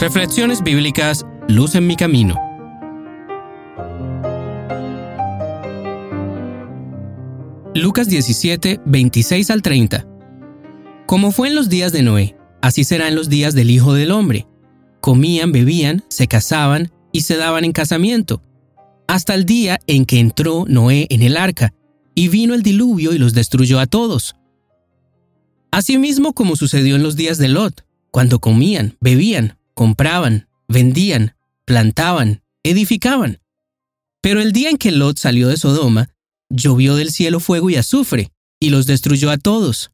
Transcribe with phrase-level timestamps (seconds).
[0.00, 2.34] Reflexiones bíblicas Luz en mi camino.
[7.74, 10.06] Lucas 17, 26 al 30.
[11.04, 14.10] Como fue en los días de Noé, así será en los días del Hijo del
[14.12, 14.46] Hombre.
[15.02, 18.42] Comían, bebían, se casaban y se daban en casamiento,
[19.06, 21.74] hasta el día en que entró Noé en el arca,
[22.14, 24.34] y vino el diluvio y los destruyó a todos.
[25.70, 33.40] Asimismo como sucedió en los días de Lot, cuando comían, bebían, compraban, vendían, plantaban, edificaban.
[34.20, 36.10] Pero el día en que Lot salió de Sodoma,
[36.50, 38.30] llovió del cielo fuego y azufre,
[38.60, 39.90] y los destruyó a todos.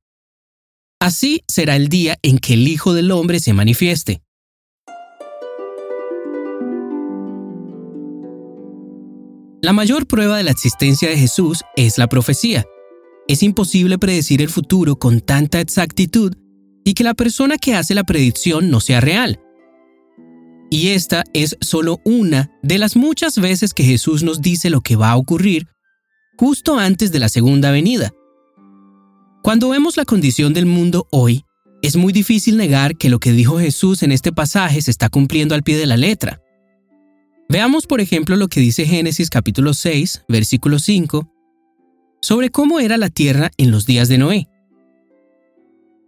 [0.99, 4.25] Así será el día en que el Hijo del Hombre se manifieste.
[9.63, 12.67] La mayor prueba de la existencia de Jesús es la profecía.
[13.29, 16.35] Es imposible predecir el futuro con tanta exactitud
[16.85, 19.39] y que la persona que hace la predicción no sea real.
[20.71, 24.97] Y esta es solo una de las muchas veces que Jesús nos dice lo que
[24.97, 25.69] va a ocurrir
[26.37, 28.13] justo antes de la segunda venida.
[29.43, 31.45] Cuando vemos la condición del mundo hoy,
[31.83, 35.55] es muy difícil negar que lo que dijo Jesús en este pasaje se está cumpliendo
[35.55, 36.43] al pie de la letra.
[37.49, 41.33] Veamos por ejemplo lo que dice Génesis capítulo 6, versículo 5,
[42.21, 44.49] sobre cómo era la tierra en los días de Noé.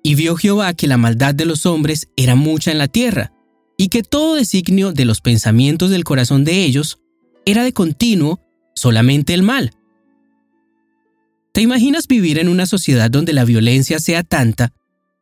[0.03, 3.33] Y vio Jehová que la maldad de los hombres era mucha en la tierra,
[3.81, 6.99] y que todo designio de los pensamientos del corazón de ellos
[7.47, 8.41] era de continuo
[8.75, 9.73] solamente el mal.
[11.53, 14.73] ¿Te imaginas vivir en una sociedad donde la violencia sea tanta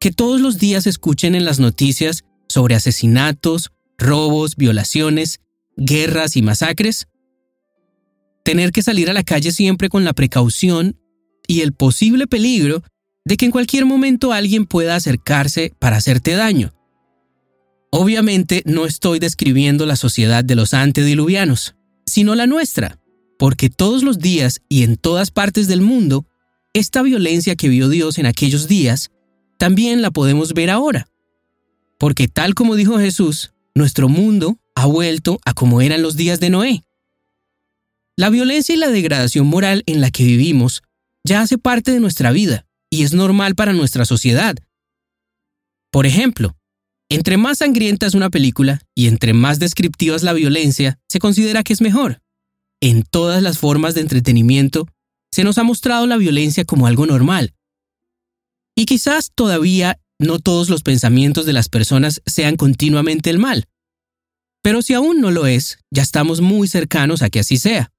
[0.01, 5.41] que todos los días escuchen en las noticias sobre asesinatos, robos, violaciones,
[5.77, 7.09] guerras y masacres?
[8.43, 10.99] Tener que salir a la calle siempre con la precaución
[11.47, 12.83] y el posible peligro
[13.25, 16.76] de que en cualquier momento alguien pueda acercarse para hacerte daño.
[17.91, 22.99] Obviamente no estoy describiendo la sociedad de los antediluvianos, sino la nuestra,
[23.39, 26.27] porque todos los días y en todas partes del mundo,
[26.75, 29.11] esta violencia que vio Dios en aquellos días,
[29.59, 31.09] también la podemos ver ahora.
[31.99, 36.51] Porque tal como dijo Jesús, nuestro mundo ha vuelto a como eran los días de
[36.51, 36.85] Noé.
[38.17, 40.83] La violencia y la degradación moral en la que vivimos
[41.25, 44.57] ya hace parte de nuestra vida y es normal para nuestra sociedad.
[45.91, 46.57] Por ejemplo,
[47.09, 51.63] entre más sangrienta es una película y entre más descriptiva es la violencia, se considera
[51.63, 52.21] que es mejor.
[52.81, 54.89] En todas las formas de entretenimiento,
[55.33, 57.55] se nos ha mostrado la violencia como algo normal.
[58.77, 63.67] Y quizás todavía no todos los pensamientos de las personas sean continuamente el mal.
[64.63, 67.93] Pero si aún no lo es, ya estamos muy cercanos a que así sea.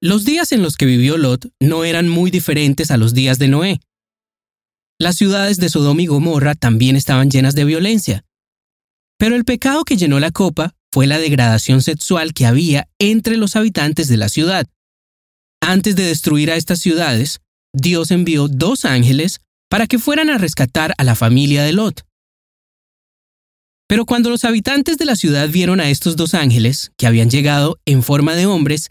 [0.00, 3.48] Los días en los que vivió Lot no eran muy diferentes a los días de
[3.48, 3.80] Noé.
[5.00, 8.22] Las ciudades de Sodoma y Gomorra también estaban llenas de violencia.
[9.18, 13.56] Pero el pecado que llenó la copa fue la degradación sexual que había entre los
[13.56, 14.66] habitantes de la ciudad.
[15.62, 17.40] Antes de destruir a estas ciudades,
[17.72, 19.40] Dios envió dos ángeles
[19.70, 22.04] para que fueran a rescatar a la familia de Lot.
[23.88, 27.78] Pero cuando los habitantes de la ciudad vieron a estos dos ángeles, que habían llegado
[27.86, 28.90] en forma de hombres,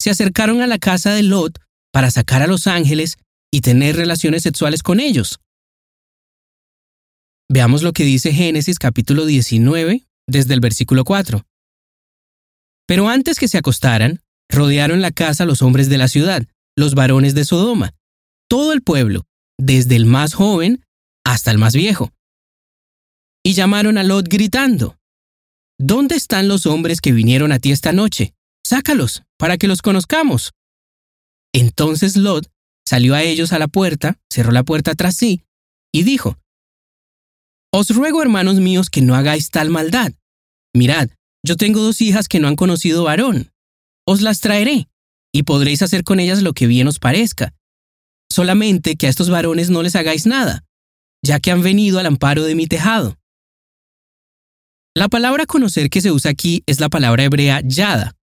[0.00, 1.58] se acercaron a la casa de Lot
[1.92, 3.18] para sacar a los ángeles
[3.54, 5.38] y tener relaciones sexuales con ellos.
[7.48, 11.46] Veamos lo que dice Génesis capítulo 19, desde el versículo 4.
[12.88, 14.18] Pero antes que se acostaran,
[14.50, 17.94] rodearon la casa los hombres de la ciudad, los varones de Sodoma,
[18.48, 19.22] todo el pueblo,
[19.56, 20.84] desde el más joven
[21.24, 22.10] hasta el más viejo.
[23.44, 24.96] Y llamaron a Lot gritando,
[25.78, 28.34] ¿Dónde están los hombres que vinieron a ti esta noche?
[28.66, 30.50] Sácalos, para que los conozcamos.
[31.52, 32.50] Entonces Lot
[32.86, 35.44] Salió a ellos a la puerta, cerró la puerta tras sí,
[35.92, 36.38] y dijo,
[37.72, 40.12] Os ruego, hermanos míos, que no hagáis tal maldad.
[40.74, 41.10] Mirad,
[41.44, 43.52] yo tengo dos hijas que no han conocido varón.
[44.06, 44.88] Os las traeré,
[45.32, 47.54] y podréis hacer con ellas lo que bien os parezca.
[48.30, 50.64] Solamente que a estos varones no les hagáis nada,
[51.24, 53.16] ya que han venido al amparo de mi tejado.
[54.96, 58.16] La palabra conocer que se usa aquí es la palabra hebrea yada,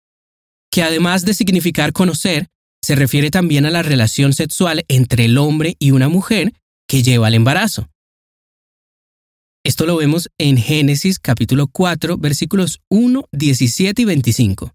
[0.71, 2.47] que además de significar conocer,
[2.83, 6.53] se refiere también a la relación sexual entre el hombre y una mujer
[6.87, 7.89] que lleva al embarazo.
[9.63, 14.73] Esto lo vemos en Génesis capítulo 4 versículos 1, 17 y 25.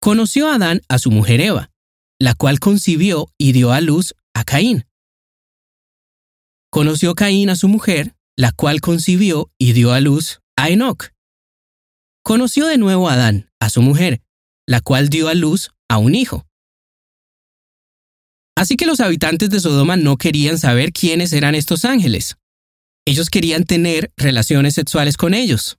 [0.00, 1.70] Conoció Adán a su mujer Eva,
[2.18, 4.84] la cual concibió y dio a luz a Caín.
[6.70, 11.10] Conoció Caín a su mujer, la cual concibió y dio a luz a Enoch.
[12.22, 14.22] Conoció de nuevo a Adán, a su mujer,
[14.66, 16.46] la cual dio a luz a un hijo.
[18.60, 22.36] Así que los habitantes de Sodoma no querían saber quiénes eran estos ángeles.
[23.06, 25.78] Ellos querían tener relaciones sexuales con ellos,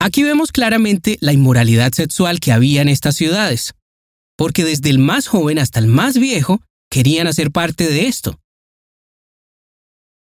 [0.00, 3.74] Aquí vemos claramente la inmoralidad sexual que había en estas ciudades,
[4.36, 8.38] porque desde el más joven hasta el más viejo querían hacer parte de esto.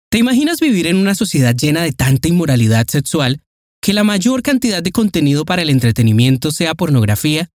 [0.10, 3.42] ¿Te imaginas vivir en una sociedad llena de tanta inmoralidad sexual
[3.82, 7.50] que la mayor cantidad de contenido para el entretenimiento sea pornografía?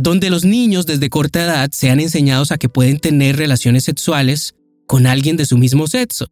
[0.00, 4.54] Donde los niños desde corta edad sean enseñados a que pueden tener relaciones sexuales
[4.86, 6.28] con alguien de su mismo sexo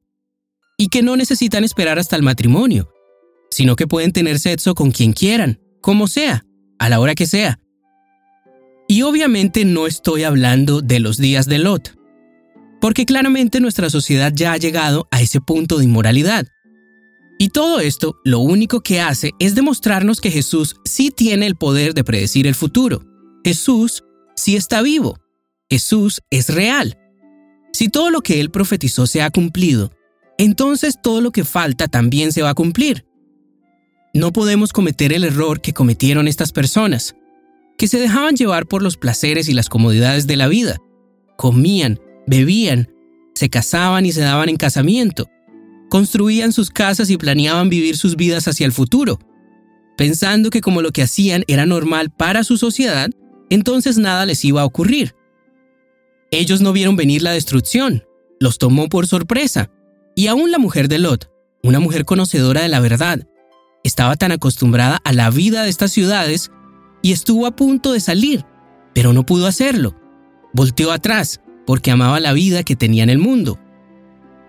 [0.78, 2.88] y que no necesitan esperar hasta el matrimonio,
[3.50, 6.44] sino que pueden tener sexo con quien quieran, como sea,
[6.78, 7.58] a la hora que sea.
[8.86, 11.96] Y obviamente no estoy hablando de los días de Lot,
[12.80, 16.46] porque claramente nuestra sociedad ya ha llegado a ese punto de inmoralidad.
[17.36, 21.94] Y todo esto lo único que hace es demostrarnos que Jesús sí tiene el poder
[21.94, 23.15] de predecir el futuro.
[23.46, 24.02] Jesús
[24.34, 25.20] sí está vivo.
[25.70, 26.98] Jesús es real.
[27.72, 29.92] Si todo lo que él profetizó se ha cumplido,
[30.36, 33.06] entonces todo lo que falta también se va a cumplir.
[34.12, 37.14] No podemos cometer el error que cometieron estas personas,
[37.78, 40.78] que se dejaban llevar por los placeres y las comodidades de la vida.
[41.36, 42.92] Comían, bebían,
[43.36, 45.30] se casaban y se daban en casamiento,
[45.88, 49.20] construían sus casas y planeaban vivir sus vidas hacia el futuro,
[49.96, 53.08] pensando que como lo que hacían era normal para su sociedad,
[53.50, 55.14] entonces nada les iba a ocurrir.
[56.30, 58.04] Ellos no vieron venir la destrucción,
[58.40, 59.70] los tomó por sorpresa,
[60.14, 61.30] y aún la mujer de Lot,
[61.62, 63.26] una mujer conocedora de la verdad,
[63.84, 66.50] estaba tan acostumbrada a la vida de estas ciudades
[67.02, 68.44] y estuvo a punto de salir,
[68.94, 69.94] pero no pudo hacerlo.
[70.52, 73.60] Volteó atrás porque amaba la vida que tenía en el mundo.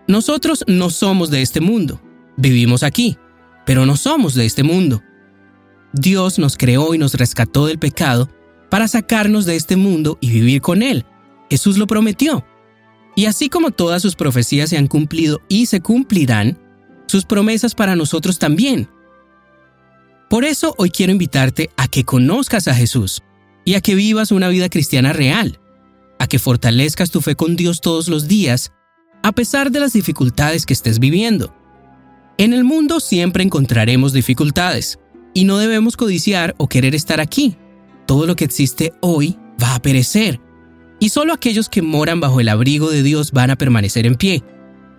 [0.08, 2.02] Nosotros no somos de este mundo,
[2.38, 3.18] vivimos aquí,
[3.66, 5.04] pero no somos de este mundo.
[5.94, 8.30] Dios nos creó y nos rescató del pecado
[8.70, 11.06] para sacarnos de este mundo y vivir con Él.
[11.50, 12.46] Jesús lo prometió.
[13.16, 16.60] Y así como todas sus profecías se han cumplido y se cumplirán,
[17.08, 18.90] sus promesas para nosotros también.
[20.30, 23.24] Por eso hoy quiero invitarte a que conozcas a Jesús
[23.64, 25.60] y a que vivas una vida cristiana real
[26.20, 28.72] a que fortalezcas tu fe con Dios todos los días,
[29.24, 31.54] a pesar de las dificultades que estés viviendo.
[32.38, 35.00] En el mundo siempre encontraremos dificultades,
[35.34, 37.58] y no debemos codiciar o querer estar aquí.
[38.08, 40.42] Todo lo que existe hoy va a perecer,
[41.00, 44.44] y solo aquellos que moran bajo el abrigo de Dios van a permanecer en pie.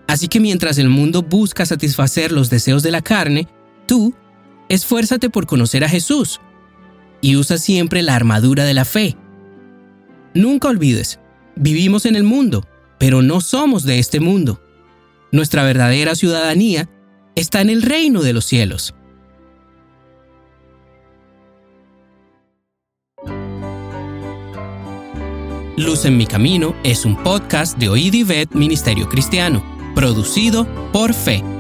[0.06, 3.49] Así que mientras el mundo busca satisfacer los deseos de la carne,
[3.87, 4.14] tú,
[4.69, 6.40] esfuérzate por conocer a Jesús,
[7.20, 9.16] y usa siempre la armadura de la fe,
[10.34, 11.19] Nunca olvides,
[11.56, 12.64] vivimos en el mundo,
[12.99, 14.62] pero no somos de este mundo.
[15.32, 16.88] Nuestra verdadera ciudadanía
[17.34, 18.94] está en el reino de los cielos.
[25.78, 29.62] Luz en mi camino es un podcast de Oíd Ministerio Cristiano,
[29.94, 31.57] producido por Fe.